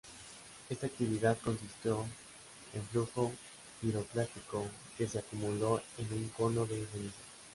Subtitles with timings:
[0.67, 2.03] Esta actividad consistió
[2.73, 3.31] en flujo
[3.79, 4.65] piroclástico
[4.97, 7.13] que se acumuló en un cono de cenizas.